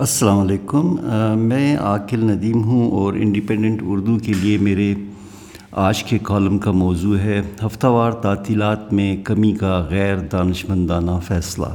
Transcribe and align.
السلام 0.00 0.38
علیکم 0.38 0.94
میں 1.38 1.76
عاقل 1.76 2.24
ندیم 2.24 2.62
ہوں 2.64 2.90
اور 2.90 3.14
انڈیپینڈنٹ 3.14 3.82
اردو 3.84 4.16
کے 4.18 4.32
لیے 4.32 4.58
میرے 4.58 4.94
آج 5.72 6.02
کے 6.04 6.18
کالم 6.22 6.58
کا 6.58 6.70
موضوع 6.72 7.18
ہے 7.18 7.42
ہفتہ 7.66 7.86
وار 7.86 8.12
تعطیلات 8.12 8.92
میں 8.92 9.16
کمی 9.24 9.52
کا 9.52 9.86
غیر 9.90 10.16
دانشمندانہ 10.32 11.18
فیصلہ۔ 11.26 11.66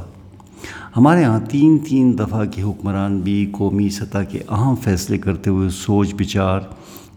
ہمارے 0.96 1.24
ہاں 1.24 1.38
تین 1.50 1.78
تین 1.78 2.18
دفعہ 2.18 2.44
کے 2.44 2.62
حکمران 2.62 3.20
بھی 3.20 3.46
قومی 3.52 3.88
سطح 3.88 4.22
کے 4.22 4.40
اہم 4.48 4.74
فیصلے 4.74 5.18
کرتے 5.18 5.50
ہوئے 5.50 5.68
سوچ، 5.68 6.14
بچار، 6.14 6.60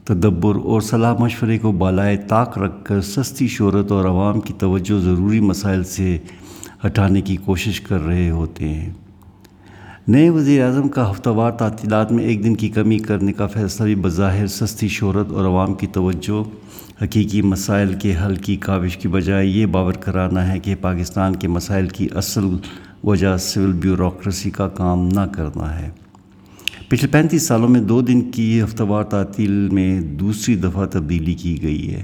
تدبر 0.03 0.55
اور 0.55 0.81
صلاح 0.81 1.15
مشورے 1.19 1.57
کو 1.57 1.71
بالائے 1.71 2.17
طاق 2.17 2.57
رکھ 2.57 2.85
کر 2.85 3.01
سستی 3.01 3.47
شہرت 3.47 3.91
اور 3.91 4.05
عوام 4.05 4.39
کی 4.39 4.53
توجہ 4.59 4.99
ضروری 4.99 5.39
مسائل 5.39 5.83
سے 5.83 6.17
ہٹانے 6.85 7.21
کی 7.21 7.35
کوشش 7.35 7.81
کر 7.81 8.05
رہے 8.05 8.29
ہوتے 8.29 8.69
ہیں۔ 8.69 8.89
نئے 10.09 10.29
وزیر 10.29 10.63
اعظم 10.63 10.87
کا 10.87 11.11
ہفتہ 11.11 11.29
وار 11.29 11.51
تعطیلات 11.51 12.11
میں 12.11 12.23
ایک 12.23 12.43
دن 12.43 12.55
کی 12.55 12.69
کمی 12.69 12.97
کرنے 12.97 13.33
کا 13.33 13.47
فیصلہ 13.47 13.85
بھی 13.85 13.95
بظاہر 13.95 14.47
سستی 14.47 14.87
شہرت 14.87 15.31
اور 15.31 15.45
عوام 15.45 15.73
کی 15.73 15.87
توجہ، 15.87 16.49
حقیقی 17.03 17.41
مسائل 17.41 17.93
کے 17.93 18.13
حل 18.25 18.35
کی 18.35 18.55
کاوش 18.55 18.97
کی 18.97 19.07
بجائے 19.07 19.45
یہ 19.45 19.65
باور 19.65 19.93
کرانا 19.93 20.53
ہے 20.53 20.59
کہ 20.59 20.75
پاکستان 20.81 21.35
کے 21.35 21.47
مسائل 21.47 21.87
کی 21.87 22.07
اصل 22.15 22.43
وجہ 23.03 23.37
سول 23.37 23.71
بیوروکریسی 23.71 24.49
کا 24.49 24.67
کام 24.67 25.07
نہ 25.07 25.21
کرنا 25.21 25.79
ہے۔ 25.79 25.89
پچھلے 26.87 27.07
پینتیس 27.11 27.43
سالوں 27.43 27.69
میں 27.69 27.81
دو 27.81 28.01
دن 28.01 28.31
کی 28.31 28.63
ہفتہ 28.63 28.83
وار 28.83 29.03
تعطیل 29.03 29.51
میں 29.51 30.01
دوسری 30.01 30.55
دفعہ 30.55 30.85
تبدیلی 30.85 31.33
کی 31.33 31.61
گئی 31.61 31.93
ہے۔ 31.93 32.03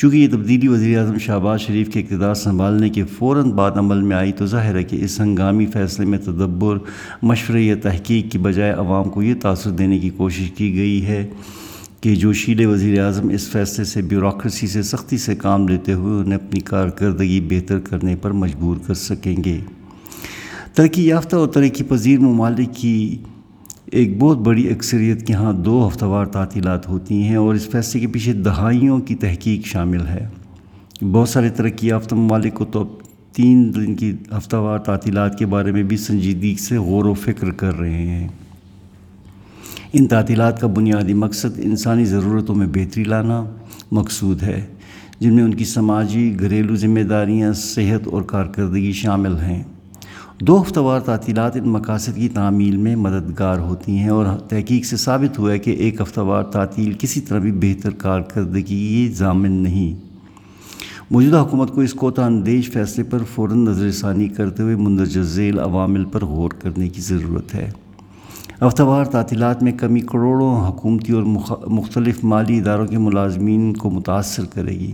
چونکہ 0.00 0.16
یہ 0.16 0.28
تبدیلی 0.28 0.68
وزیر 0.68 0.98
اعظم 0.98 1.18
شہباز 1.18 1.60
شریف 1.60 1.88
کے 1.88 2.00
اقتدار 2.00 2.34
سنبھالنے 2.34 2.88
کے 2.88 3.04
فوراً 3.04 3.50
بعد 3.50 3.70
عمل 3.76 4.00
میں 4.02 4.16
آئی 4.16 4.32
تو 4.32 4.46
ظاہر 4.46 4.74
ہے 4.74 4.84
کہ 4.84 5.04
اس 5.04 5.20
ہنگامی 5.20 5.66
فیصلے 5.66 6.06
میں 6.06 6.18
تدبر، 6.18 6.78
مشورے 7.22 7.62
یا 7.62 7.74
تحقیق 7.82 8.32
کی 8.32 8.38
بجائے 8.38 8.72
عوام 8.72 9.04
کو 9.04 9.22
یہ 9.22 9.34
تاثر 9.40 9.70
دینے 9.70 9.98
کی 9.98 10.10
کوشش 10.10 10.50
کی 10.50 10.76
گئی 10.76 11.06
ہے 11.06 11.28
کہ 12.00 12.14
جو 12.14 12.32
شیل 12.32 12.66
وزیر 12.66 13.00
اعظم 13.00 13.28
اس 13.28 13.48
فیصلے 13.48 13.84
سے 13.84 14.02
بیوروکریسی 14.02 14.66
سے 14.66 14.82
سختی 14.82 15.18
سے 15.18 15.34
کام 15.34 15.68
لیتے 15.68 15.92
ہوئے 15.92 16.20
انہیں 16.20 16.38
اپنی 16.46 16.60
کارکردگی 16.60 17.40
بہتر 17.40 17.78
کرنے 17.78 18.16
پر 18.16 18.30
مجبور 18.30 18.76
کر 18.86 18.94
سکیں 18.94 19.36
گے۔ 19.44 19.60
ترقی 20.74 21.06
یافتہ 21.06 21.36
اور 21.36 21.48
ترقی 21.48 21.84
پذیر 21.84 22.20
ممالک 22.20 22.74
کی 22.74 23.16
ایک 23.90 24.18
بہت 24.18 24.38
بڑی 24.38 24.68
اکثریت 24.68 25.26
کے 25.26 25.32
ہاں 25.32 25.52
دو 25.52 25.88
ہفتہ 25.88 26.04
وار 26.04 26.26
تعطیلات 26.26 26.88
ہوتی 26.88 27.22
ہیں 27.22 27.36
اور 27.36 27.54
اس 27.54 27.68
فیصلے 27.70 28.00
کے 28.00 28.06
پیچھے 28.06 28.32
دہائیوں 28.32 28.98
کی 28.98 29.14
تحقیق 29.14 29.66
شامل 29.66 30.06
ہے۔ 30.06 30.28
بہت 31.12 31.28
سارے 31.28 31.48
ترقی 31.48 31.88
یافتہ 31.88 32.14
ممالک 32.14 32.54
کو 32.54 32.64
تو 32.64 32.98
تین 33.32 33.74
دن 33.74 33.94
کی 33.94 34.12
ہفتہ 34.38 34.56
وار 34.56 34.78
تعطیلات 34.78 35.38
کے 35.38 35.46
بارے 35.46 35.72
میں 35.72 35.82
بھی 35.82 35.96
سنجیدگی 35.96 36.54
سے 36.54 36.76
غور 36.78 37.04
و 37.04 37.14
فکر 37.14 37.50
کر 37.50 37.78
رہے 37.78 38.06
ہیں۔ 38.06 38.28
ان 39.92 40.06
تعطیلات 40.06 40.60
کا 40.60 40.66
بنیادی 40.66 41.14
مقصد 41.14 41.60
انسانی 41.62 42.04
ضرورتوں 42.04 42.54
میں 42.54 42.66
بہتری 42.74 43.04
لانا 43.04 43.44
مقصود 43.92 44.42
ہے، 44.42 44.66
جن 45.20 45.34
میں 45.34 45.44
ان 45.44 45.54
کی 45.54 45.64
سماجی، 45.64 46.36
گھریلو 46.40 46.76
ذمہ 46.76 47.00
داریاں، 47.00 47.52
صحت 47.52 48.08
اور 48.08 48.22
کارکردگی 48.22 48.92
شامل 48.92 49.36
ہیں۔ 49.36 49.62
دو 50.40 50.62
ہفتہ 50.62 50.80
وار 50.80 51.00
تعطیلات 51.00 51.56
ان 51.56 51.68
مقاصد 51.68 52.16
کی 52.16 52.28
تعمیل 52.28 52.76
میں 52.76 52.96
مددگار 52.96 53.58
ہوتی 53.58 53.98
ہیں 53.98 54.08
اور 54.08 54.26
تحقیق 54.48 54.84
سے 54.84 54.96
ثابت 54.96 55.38
ہوا 55.38 55.52
ہے 55.52 55.58
کہ 55.58 55.70
ایک 55.70 56.00
ہفتہ 56.00 56.20
وار 56.20 56.42
تعطیل 56.42 56.92
کسی 56.98 57.20
طرح 57.20 57.38
بھی 57.38 57.52
بہتر 57.52 57.90
کارکردگی 57.90 59.08
ضامن 59.14 59.52
نہیں۔ 59.52 59.94
موجودہ 61.10 61.36
حکومت 61.36 61.70
کو 61.70 61.80
اس 61.80 61.94
کوتا 61.94 62.26
اندیش 62.26 62.70
فیصلے 62.70 63.04
پر 63.04 63.18
فوراً 63.34 63.58
نظر 63.58 63.90
ثانی 63.90 64.28
کرتے 64.28 64.62
ہوئے 64.62 64.76
مندرجہ 64.76 65.20
ذیل 65.20 65.58
عوامل 65.58 66.04
پر 66.04 66.24
غور 66.24 66.50
کرنے 66.50 66.88
کی 66.88 67.00
ضرورت 67.00 67.54
ہے۔ 67.54 67.70
ہفتہ 68.66 68.82
وار 68.82 69.04
تعطیلات 69.04 69.62
میں 69.62 69.72
کمی 69.72 70.00
کروڑوں 70.00 70.68
حکومتی 70.68 71.12
اور 71.12 71.22
مختلف 71.66 72.24
مالی 72.24 72.58
اداروں 72.58 72.86
کے 72.86 72.98
ملازمین 72.98 73.72
کو 73.74 73.90
متاثر 73.90 74.44
کرے 74.44 74.70
گی۔ 74.70 74.92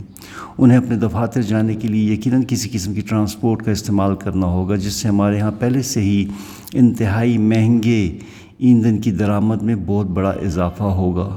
انہیں 0.59 0.78
اپنے 0.78 0.97
دفاتر 0.97 1.43
جانے 1.43 1.75
کے 1.75 1.88
لیے 1.88 2.12
یقیناً 2.12 2.43
کسی 2.49 2.69
قسم 2.72 2.94
کی 2.94 3.00
ٹرانسپورٹ 3.00 3.62
کا 3.62 3.71
استعمال 3.71 4.15
کرنا 4.16 4.47
ہوگا، 4.47 4.76
جس 4.76 4.93
سے 4.93 5.09
ہمارے 5.09 5.41
ہاں 5.41 5.50
پہلے 5.59 5.82
سے 5.82 6.00
ہی 6.00 6.25
انتہائی 6.72 7.38
مہنگے 7.38 8.19
ایندھن 8.59 8.99
کی 8.99 9.10
درآمد 9.10 9.62
میں 9.62 9.75
بہت 9.87 10.06
بڑا 10.06 10.31
اضافہ 10.31 10.82
ہوگا۔ 10.82 11.28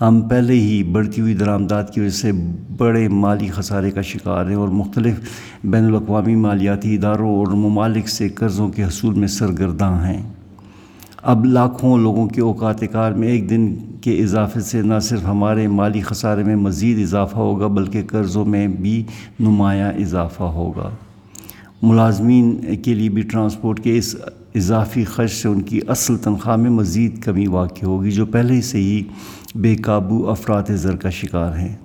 ہم 0.00 0.20
پہلے 0.20 0.54
ہی 0.54 0.82
بڑھتی 0.82 1.20
ہوئی 1.20 1.34
درآمدات 1.34 1.94
کی 1.94 2.00
وجہ 2.00 2.10
سے 2.10 2.32
بڑے 2.78 3.08
مالی 3.08 3.48
خسارے 3.48 3.90
کا 3.90 4.02
شکار 4.02 4.46
ہیں 4.46 4.56
اور 4.56 4.68
مختلف 4.68 5.20
بین 5.64 5.84
الاقوامی 5.84 6.34
مالیاتی 6.36 6.94
اداروں 6.94 7.36
اور 7.36 7.46
ممالک 7.46 8.08
سے 8.08 8.28
قرضوں 8.28 8.68
کے 8.68 8.84
حصول 8.84 9.14
میں 9.14 9.28
سرگرداں 9.28 9.94
ہیں۔ 10.06 10.22
اب 11.26 11.44
لاکھوں 11.44 11.98
لوگوں 11.98 12.26
کے 12.28 12.40
اوقات 12.40 12.80
کار 12.92 13.12
میں 13.12 13.28
ایک 13.28 13.50
دن 13.50 13.74
کے 14.00 14.22
اضافے 14.22 14.60
سے 14.60 14.82
نہ 14.82 14.98
صرف 15.02 15.24
ہمارے 15.24 15.68
مالی 15.68 16.00
خسارے 16.00 16.44
میں 16.44 16.56
مزید 16.56 16.98
اضافہ 16.98 17.36
ہوگا 17.36 17.66
بلکہ 17.66 18.02
قرضوں 18.06 18.44
میں 18.44 18.68
بھی 18.68 19.02
نمایاں 19.40 19.92
اضافہ 19.92 20.42
ہوگا۔ 20.42 20.90
ملازمین 21.82 22.76
کے 22.82 22.94
لیے 22.94 23.08
بھی 23.08 23.22
ٹرانسپورٹ 23.22 23.80
کے 23.80 23.98
اس 23.98 24.16
اضافی 24.54 25.04
خرچ 25.04 25.32
سے 25.32 25.48
ان 25.48 25.62
کی 25.62 25.80
اصل 25.88 26.16
تنخواہ 26.16 26.56
میں 26.56 26.70
مزید 26.70 27.22
کمی 27.22 27.46
واقع 27.46 27.86
ہوگی 27.86 28.10
جو 28.10 28.26
پہلے 28.26 28.60
سے 28.60 28.78
ہی 28.78 29.02
بے 29.54 29.76
قابو 29.76 30.30
افراد 30.30 30.62
زر 30.68 30.96
کا 30.96 31.10
شکار 31.10 31.56
ہیں۔ 31.56 31.76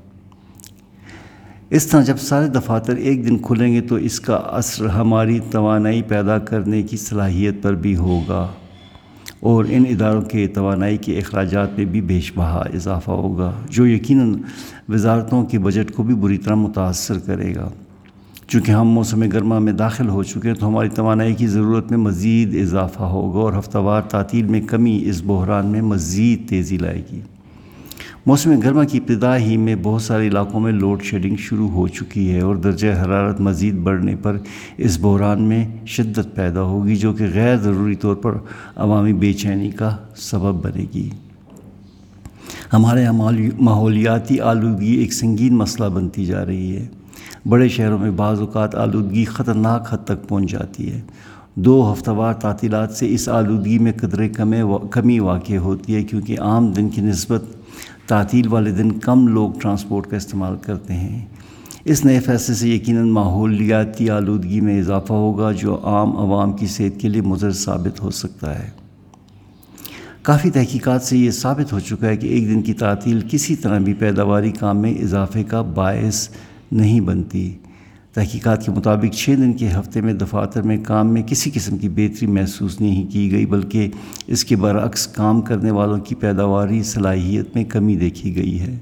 اس 1.70 1.88
طرح 1.88 2.02
جب 2.02 2.18
سارے 2.18 2.48
دفاتر 2.48 2.96
ایک 2.96 3.26
دن 3.26 3.38
کھلیں 3.38 3.74
گے 3.74 3.82
تو 3.82 3.96
اس 3.96 4.20
کا 4.20 4.36
اثر 4.36 4.86
ہماری 4.86 5.40
توانائی 5.52 6.02
پیدا 6.02 6.40
کرنے 6.40 6.84
کی 6.84 6.98
صلاحیت 6.98 7.64
پر 7.64 7.76
بھی 7.76 7.96
ہوگا۔ 7.96 8.48
اور 9.40 9.66
ان 9.70 9.84
اداروں 9.90 10.22
کے 10.22 10.48
توانائی 10.48 10.98
کے 10.98 11.18
اخراجات 11.18 11.78
میں 11.78 11.86
بھی 11.86 12.02
بیش 12.02 12.32
بہا 12.36 12.64
اضافہ 12.74 13.12
ہوگا، 13.12 13.52
جو 13.70 13.88
یقیناً 13.88 14.36
وزارتوں 14.90 15.46
کے 15.46 15.60
بجٹ 15.60 15.92
کو 15.92 16.04
بھی 16.04 16.16
بری 16.16 16.38
طرح 16.38 16.56
متاثر 16.56 17.20
کرے 17.20 17.56
گا۔ 17.56 17.70
چونکہ 18.48 18.72
ہم 18.72 18.88
موسم 18.88 19.30
گرما 19.30 19.60
میں 19.60 19.74
داخل 19.74 20.10
ہو 20.10 20.24
چکے 20.24 20.48
ہیں، 20.48 20.56
تو 20.56 20.68
ہماری 20.68 20.90
توانائی 20.90 21.34
کی 21.34 21.48
ضرورت 21.48 21.92
میں 21.92 22.00
مزید 22.00 22.56
اضافہ 22.56 23.04
ہوگا 23.04 23.40
اور 23.40 23.54
ہفتہ 23.60 23.78
وار 23.78 24.02
تعطیل 24.02 24.46
میں 24.46 24.62
کمی 24.62 25.04
اس 25.06 25.22
بحران 25.26 25.68
میں 25.68 25.82
مزید 25.82 26.50
تیزی 26.50 26.78
لائے 26.78 27.04
گی۔ 27.12 27.20
موسم 28.26 28.60
گرما 28.60 28.84
کی 28.84 28.98
ابتدا 28.98 29.38
ہی 29.38 29.58
میں 29.58 29.76
بہت 29.84 30.02
سارے 30.02 30.28
علاقوں 30.28 30.60
میں 30.60 30.72
لوڈ 30.72 31.04
شیڈنگ 31.04 31.36
شروع 31.36 31.70
ہو 31.70 31.88
چکی 31.88 32.34
ہے 32.34 32.42
اور 32.42 32.56
درجہ 32.56 32.88
حرارت 32.88 33.40
مزید 33.40 33.76
بڑھنے 33.76 34.16
پر 34.16 34.38
اس 34.78 34.98
بحران 35.02 35.42
میں 35.42 35.66
شدت 35.86 36.36
پیدا 36.36 36.62
ہوگی 36.62 36.96
جو 36.96 37.14
کہ 37.14 37.26
غیر 37.34 37.56
ضروری 37.56 37.96
طور 37.96 38.16
پر 38.16 38.38
عوامی 38.76 39.14
بے 39.14 39.34
چینی 39.34 39.72
کا 39.72 39.96
سبب 40.16 40.66
بنے 40.66 40.86
گی۔ 40.94 41.10
ہمارے 42.74 43.02
یہاں 43.02 43.14
ماحولیاتی 43.60 44.40
آلودگی 44.40 44.92
ایک 44.92 45.14
سنگین 45.14 45.56
مسئلہ 45.56 45.88
بنتی 45.88 46.26
جا 46.26 46.46
رہی 46.46 46.76
ہے۔ 46.76 46.88
بڑے 47.50 47.68
شہروں 47.70 48.00
میں 48.00 48.12
بعض 48.12 48.40
اوقات 48.40 48.76
آلودگی 48.76 49.26
خطرناک 49.26 49.94
حد 49.94 50.06
تک 50.06 50.28
پہنچ 50.28 50.52
جاتی 50.52 50.92
ہے۔ 50.94 51.02
دو 51.56 51.94
ہفتہ 51.94 52.12
وار 52.12 52.34
تعطیلات 52.34 52.92
سے 52.92 53.14
اس 53.14 53.30
آلودگی 53.30 53.80
میں 53.80 53.92
قدرے 54.02 54.30
کمی 54.92 55.20
واقع 55.20 55.54
ہوتی 55.54 55.96
ہے 55.96 56.04
کیونکہ 56.04 56.40
عام 56.40 56.72
دن 56.72 56.90
کی 56.90 57.02
نسبت 57.02 57.44
تعطیل 58.10 58.48
والے 58.48 58.72
دن 58.72 58.92
کم 58.92 59.28
لوگ 59.28 59.52
ٹرانسپورٹ 59.62 60.08
کا 60.08 60.18
استعمال 60.18 60.56
کرتے 60.62 60.94
ہیں۔ 60.94 61.26
اس 61.86 62.06
نئے 62.06 62.20
فیصلے 62.20 62.56
سے 62.56 62.70
یقیناً 62.70 63.10
ماحولیاتی 63.10 64.10
آلودگی 64.10 64.62
میں 64.62 64.80
اضافہ 64.80 65.14
ہوگا، 65.14 65.52
جو 65.52 65.80
عام 65.84 66.18
عوام 66.18 66.54
کی 66.54 66.68
صحت 66.68 67.02
کے 67.02 67.10
لیے 67.10 67.22
مضر 67.22 67.52
ثابت 67.52 68.02
ہو 68.02 68.10
سکتا 68.10 68.60
ہے۔ 68.60 68.70
کافی 70.22 70.50
تحقیقات 70.50 71.04
سے 71.04 71.18
یہ 71.18 71.32
ثابت 71.32 71.74
ہو 71.74 71.80
چکا 71.80 72.08
ہے 72.08 72.18
کہ 72.18 72.28
ایک 72.28 72.50
دن 72.50 72.62
کی 72.62 72.74
تعطیل 72.74 73.22
کسی 73.32 73.56
طرح 73.56 73.80
بھی 73.80 73.94
پیداواری 73.94 74.52
کام 74.52 74.78
میں 74.78 74.92
اضافے 74.92 75.44
کا 75.44 75.62
باعث 75.62 76.30
نہیں 76.72 77.00
بنتی۔ 77.00 77.54
تحقیقات 78.14 78.66
کے 78.66 78.72
مطابق 78.72 79.16
چھ 79.16 79.30
دن 79.30 79.54
کے 79.54 79.68
ہفتے 79.68 80.02
میں 80.02 80.14
دفاتر 80.14 80.62
میں 80.62 80.78
کام 80.84 81.14
میں 81.14 81.22
کسی 81.24 81.52
قسم 81.54 81.78
کی 81.78 81.90
بہتری 81.90 82.28
محسوس 82.28 82.82
نہیں 82.82 83.12
کی 83.12 83.32
گئی، 83.32 83.46
بلکہ 83.46 83.90
اس 84.28 84.46
کے 84.46 84.56
برعکس 84.56 85.08
کام 85.08 85.42
کرنے 85.42 85.72
والوں 85.72 85.98
کی 85.98 86.16
پیداواری، 86.16 86.84
صلاحیت 86.84 87.56
میں 87.56 87.64
کمی 87.64 87.96
دیکھی 87.96 88.36
گئی 88.36 88.60
ہے۔ 88.60 88.78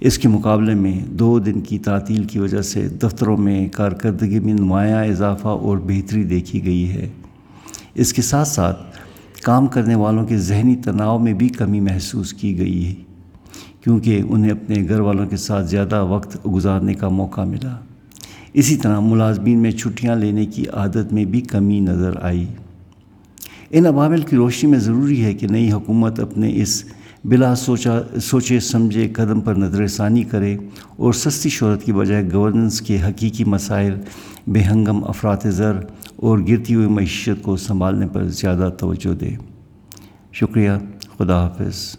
اس 0.00 0.18
کے 0.18 0.28
مقابلے 0.28 0.74
میں 0.74 1.00
دو 1.04 1.38
دن 1.38 1.60
کی 1.60 1.78
تعطیل 1.78 2.24
کی 2.24 2.38
وجہ 2.38 2.62
سے 2.62 2.88
دفتروں 2.88 3.36
میں 3.36 3.68
کارکردگی 3.68 4.40
میں 4.40 4.54
نمایاں 4.54 5.04
اضافہ 5.04 5.48
اور 5.48 5.78
بہتری 5.78 6.24
دیکھی 6.24 6.64
گئی 6.64 6.90
ہے۔ 6.90 7.08
اس 7.94 8.12
کے 8.12 8.22
ساتھ 8.22 8.48
ساتھ 8.48 8.82
کام 9.42 9.66
کرنے 9.66 9.94
والوں 9.94 10.26
کے 10.26 10.36
ذہنی 10.36 10.76
تناؤ 10.76 11.18
میں 11.18 11.32
بھی 11.32 11.48
کمی 11.48 11.80
محسوس 11.80 12.32
کی 12.32 12.58
گئی 12.58 12.86
ہے، 12.86 12.94
کیونکہ 13.80 14.22
انہیں 14.28 14.52
اپنے 14.52 14.76
گھر 14.88 15.00
والوں 15.00 15.26
کے 15.26 15.36
ساتھ 15.36 15.66
زیادہ 15.66 16.04
وقت 16.04 16.46
گزارنے 16.46 16.94
کا 16.94 17.08
موقع 17.08 17.40
ملا۔ 17.40 17.76
اسی 18.56 18.76
طرح 18.76 19.00
ملازمین 19.00 19.58
میں 19.58 19.70
چھٹیاں 19.70 20.16
لینے 20.16 20.46
کی 20.46 20.68
عادت 20.68 21.12
میں 21.12 21.24
بھی 21.24 21.40
کمی 21.40 21.80
نظر 21.80 22.12
آئی۔ 22.22 22.46
ان 23.70 23.86
عوامل 23.86 24.20
کی 24.20 24.36
روشنی 24.36 24.70
میں 24.70 24.78
ضروری 24.78 25.24
ہے 25.24 25.34
کہ 25.34 25.46
نئی 25.46 25.72
حکومت 25.72 26.20
اپنے 26.20 26.62
اس 26.62 26.84
بلا 27.24 27.54
سوچا، 27.54 28.00
سوچے 28.22 28.60
سمجھے 28.60 29.08
قدم 29.08 29.40
پر 29.40 29.54
نظر 29.54 29.86
ثانی 29.86 30.22
کرے 30.22 30.56
اور 30.96 31.12
سستی 31.12 31.48
شہرت 31.48 31.84
کی 31.84 31.92
بجائے 31.92 32.28
گورننس 32.32 32.80
کے 32.80 33.02
حقیقی 33.02 33.44
مسائل، 33.44 33.94
بے 34.46 34.60
ہنگم 34.60 35.04
افراد 35.04 35.36
زر 35.44 35.80
اور 36.16 36.38
گرتی 36.38 36.74
ہوئی 36.74 36.86
معیشت 36.86 37.42
کو 37.42 37.56
سنبھالنے 37.56 38.06
پر 38.12 38.24
زیادہ 38.24 38.70
توجہ 38.78 39.14
دے۔ 39.14 39.30
شکریہ، 40.32 40.70
خدا 41.18 41.42
حافظ۔ 41.42 41.96